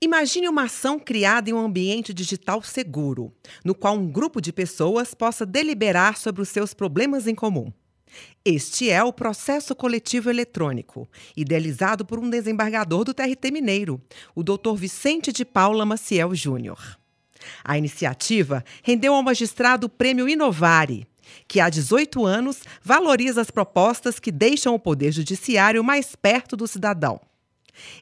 [0.00, 3.32] Imagine uma ação criada em um ambiente digital seguro,
[3.64, 7.72] no qual um grupo de pessoas possa deliberar sobre os seus problemas em comum.
[8.44, 14.00] Este é o processo coletivo eletrônico, idealizado por um desembargador do TRT Mineiro,
[14.36, 14.74] o Dr.
[14.76, 16.96] Vicente de Paula Maciel Júnior.
[17.64, 21.08] A iniciativa rendeu ao magistrado o prêmio Inovare,
[21.48, 26.68] que há 18 anos valoriza as propostas que deixam o Poder Judiciário mais perto do
[26.68, 27.20] cidadão.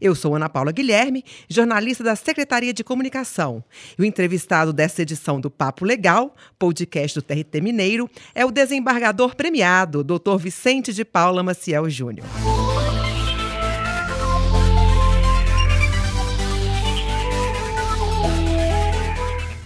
[0.00, 3.62] Eu sou Ana Paula Guilherme, jornalista da Secretaria de Comunicação.
[3.98, 9.34] E o entrevistado dessa edição do Papo Legal, podcast do TRT Mineiro, é o desembargador
[9.34, 10.36] premiado, Dr.
[10.38, 12.26] Vicente de Paula Maciel Júnior.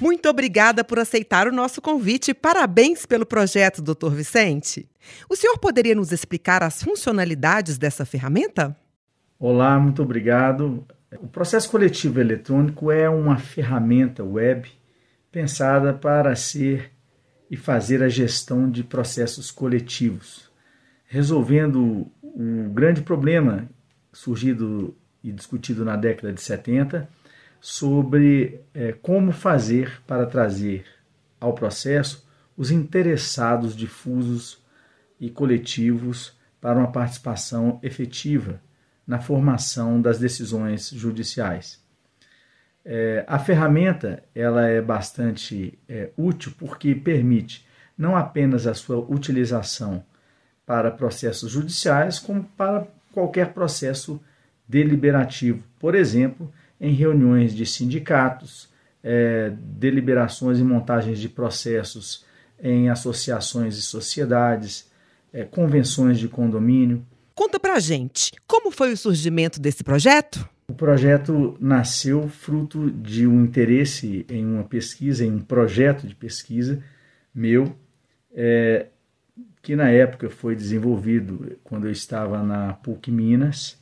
[0.00, 2.32] Muito obrigada por aceitar o nosso convite.
[2.32, 4.08] Parabéns pelo projeto, Dr.
[4.08, 4.88] Vicente.
[5.28, 8.74] O senhor poderia nos explicar as funcionalidades dessa ferramenta?
[9.42, 10.86] Olá, muito obrigado.
[11.18, 14.70] O processo coletivo eletrônico é uma ferramenta web
[15.32, 16.92] pensada para ser
[17.50, 20.50] e fazer a gestão de processos coletivos,
[21.06, 23.66] resolvendo o grande problema
[24.12, 27.08] surgido e discutido na década de 70
[27.62, 30.84] sobre é, como fazer para trazer
[31.40, 34.62] ao processo os interessados difusos
[35.18, 38.60] e coletivos para uma participação efetiva
[39.06, 41.80] na formação das decisões judiciais.
[42.84, 50.02] É, a ferramenta ela é bastante é, útil porque permite não apenas a sua utilização
[50.64, 54.20] para processos judiciais, como para qualquer processo
[54.66, 55.62] deliberativo.
[55.78, 58.70] Por exemplo, em reuniões de sindicatos,
[59.02, 62.24] é, deliberações e montagens de processos
[62.62, 64.90] em associações e sociedades,
[65.32, 67.04] é, convenções de condomínio.
[67.40, 70.46] Conta pra gente, como foi o surgimento desse projeto?
[70.68, 76.82] O projeto nasceu fruto de um interesse em uma pesquisa, em um projeto de pesquisa
[77.34, 77.74] meu,
[78.34, 78.88] é,
[79.62, 83.78] que na época foi desenvolvido quando eu estava na PUC Minas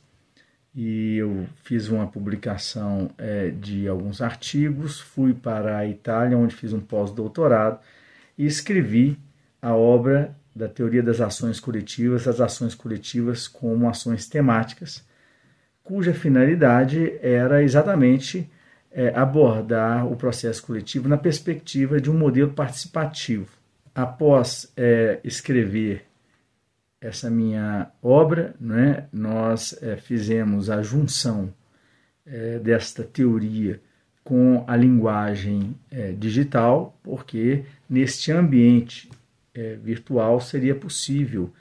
[0.73, 6.71] e eu fiz uma publicação é, de alguns artigos, fui para a Itália, onde fiz
[6.71, 7.77] um pós-doutorado
[8.37, 9.19] e escrevi
[9.61, 15.03] a obra da teoria das ações coletivas, as ações coletivas como ações temáticas,
[15.83, 18.49] cuja finalidade era exatamente
[18.91, 23.47] é, abordar o processo coletivo na perspectiva de um modelo participativo.
[23.93, 26.05] Após é, escrever
[27.01, 31.53] essa minha obra, né, nós é, fizemos a junção
[32.25, 33.81] é, desta teoria
[34.23, 39.09] com a linguagem é, digital, porque neste ambiente
[39.59, 41.51] é, virtual seria possível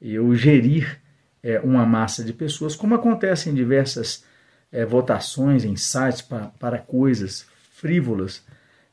[0.00, 0.98] eu gerir
[1.42, 4.24] é, uma massa de pessoas, como acontece em diversas
[4.70, 8.42] é, votações em sites para coisas frívolas.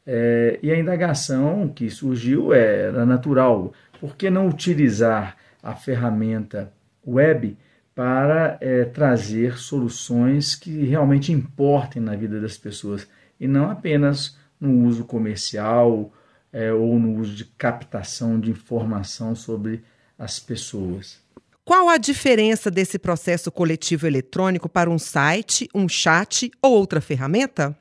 [0.06, 3.74] É, e a indagação que surgiu era natural.
[4.00, 6.74] Por que não utilizar a ferramenta
[7.06, 7.58] web
[7.96, 13.08] para é, trazer soluções que realmente importem na vida das pessoas
[13.40, 16.12] e não apenas no uso comercial
[16.52, 19.84] é, ou no uso de captação de informação sobre
[20.18, 21.20] as pessoas.
[21.64, 27.78] Qual a diferença desse processo coletivo eletrônico para um site, um chat ou outra ferramenta?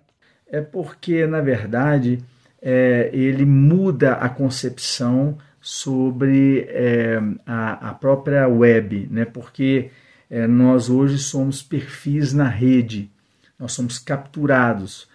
[0.46, 2.18] É porque, na verdade,
[2.60, 9.24] é, ele muda a concepção sobre é, a, a, própria web, né?
[9.24, 9.90] porque
[10.30, 13.10] é, nós hoje somos perfis na rede,
[13.58, 15.08] nós somos capturados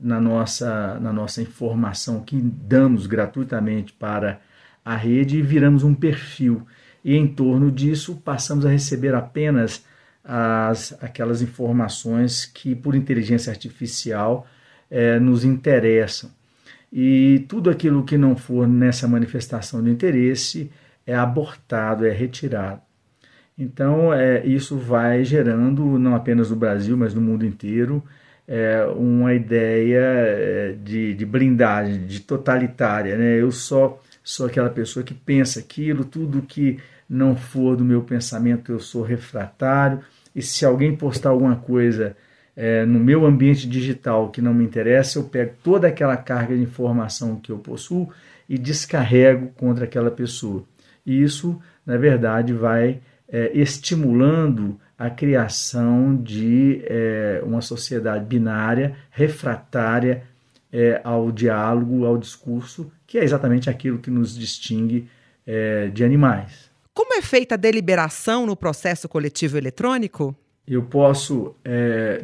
[0.00, 4.40] na nossa, na nossa informação que damos gratuitamente para
[4.84, 6.66] a rede e viramos um perfil.
[7.04, 9.84] E em torno disso passamos a receber apenas
[10.24, 14.46] as, aquelas informações que, por inteligência artificial,
[14.90, 16.30] é, nos interessam.
[16.92, 20.70] E tudo aquilo que não for nessa manifestação de interesse
[21.06, 22.80] é abortado, é retirado.
[23.58, 28.02] Então, é, isso vai gerando, não apenas no Brasil, mas no mundo inteiro,
[28.48, 33.16] é, uma ideia é, de, de blindagem, de totalitária.
[33.16, 33.40] Né?
[33.40, 36.78] Eu só sou aquela pessoa que pensa aquilo, tudo que
[37.08, 40.00] não for do meu pensamento eu sou refratário,
[40.34, 42.16] e se alguém postar alguma coisa
[42.56, 46.62] é, no meu ambiente digital que não me interessa, eu pego toda aquela carga de
[46.62, 48.10] informação que eu possuo
[48.48, 50.64] e descarrego contra aquela pessoa.
[51.04, 60.24] E isso, na verdade, vai é, estimulando a criação de é, uma sociedade binária, refratária
[60.72, 65.08] é, ao diálogo, ao discurso, que é exatamente aquilo que nos distingue
[65.46, 66.70] é, de animais.
[66.94, 70.34] Como é feita a deliberação no processo coletivo eletrônico?
[70.66, 71.54] Eu posso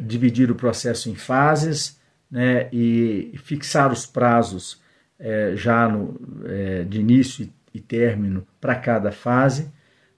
[0.01, 1.97] dividir o processo em fases
[2.29, 4.81] né, e fixar os prazos
[5.17, 6.19] é, já no,
[6.89, 9.71] de início e, e término para cada fase.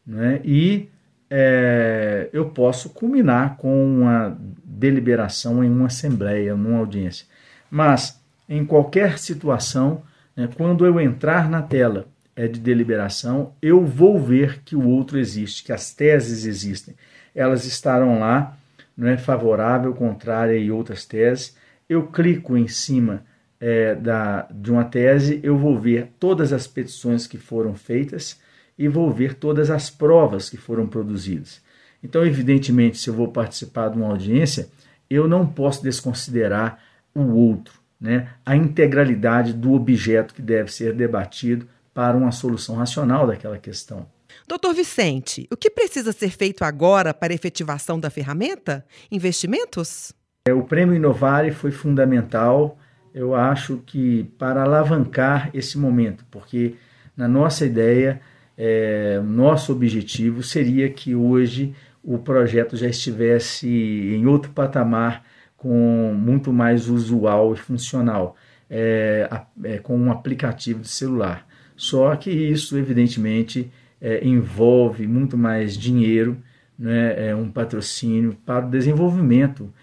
[0.08, 0.90] Né, e
[1.38, 7.28] é, eu posso culminar com uma deliberação em uma assembleia, numa audiência.
[7.70, 10.02] Mas, em qualquer situação,
[10.34, 15.20] né, quando eu entrar na tela é, de deliberação, eu vou ver que o outro
[15.20, 16.96] existe, que as teses existem.
[17.36, 18.56] Elas estarão lá,
[18.96, 21.58] não é favorável, contrária e outras teses.
[21.90, 23.26] Eu clico em cima
[23.60, 28.40] é, da, de uma tese, eu vou ver todas as petições que foram feitas
[28.77, 31.62] e vou ver todas as provas que foram produzidas.
[32.04, 34.69] Então, evidentemente, se eu vou participar de uma audiência,
[35.10, 36.80] eu não posso desconsiderar
[37.13, 38.30] o outro, né?
[38.45, 44.06] a integralidade do objeto que deve ser debatido para uma solução racional daquela questão.
[44.48, 48.86] Doutor Vicente, o que precisa ser feito agora para a efetivação da ferramenta?
[49.10, 50.13] Investimentos?
[50.48, 52.77] É, o prêmio Inovare foi fundamental,
[53.13, 56.75] eu acho que para alavancar esse momento, porque
[57.16, 58.22] na nossa ideia,
[58.57, 61.74] é, nosso objetivo seria que hoje
[62.04, 65.24] o projeto já estivesse em outro patamar
[65.57, 68.36] com muito mais usual e funcional,
[68.69, 69.28] é,
[69.63, 71.48] é, com um aplicativo de celular.
[71.75, 76.38] Só que isso, evidentemente, é, envolve muito mais dinheiro,
[76.78, 79.74] né, é um patrocínio para o desenvolvimento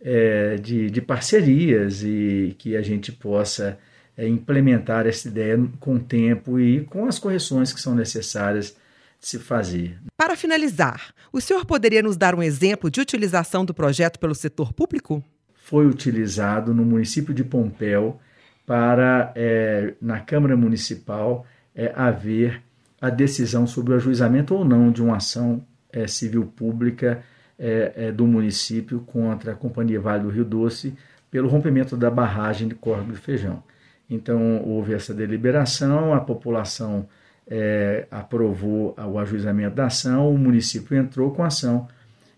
[0.00, 3.78] é, de, de, parcerias e que a gente possa
[4.16, 8.76] é, implementar essa ideia com o tempo e com as correções que são necessárias
[9.20, 9.98] de se fazer.
[10.16, 14.72] Para finalizar, o senhor poderia nos dar um exemplo de utilização do projeto pelo setor
[14.72, 15.22] público?
[15.54, 18.20] Foi utilizado no município de Pompéu
[18.66, 22.62] para, é, na Câmara Municipal, é, haver
[23.00, 27.22] a decisão sobre o ajuizamento ou não de uma ação é, civil pública
[27.58, 30.94] é, é, do município contra a Companhia Vale do Rio Doce
[31.30, 33.62] pelo rompimento da barragem de Córrego do Feijão.
[34.08, 37.08] Então, houve essa deliberação, a população
[37.46, 41.88] é, aprovou o ajuizamento da ação, o município entrou com a ação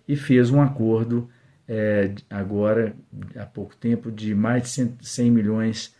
[0.07, 1.29] e fez um acordo
[1.69, 2.95] é, agora,
[3.37, 5.95] há pouco tempo, de mais de 100 milhões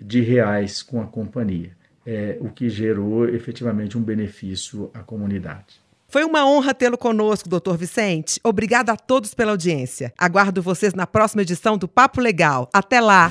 [0.00, 1.72] de reais com a companhia,
[2.06, 5.80] é, o que gerou efetivamente um benefício à comunidade.
[6.08, 8.40] Foi uma honra tê-lo conosco, doutor Vicente.
[8.42, 10.12] Obrigada a todos pela audiência.
[10.18, 12.68] Aguardo vocês na próxima edição do Papo Legal.
[12.72, 13.30] Até lá!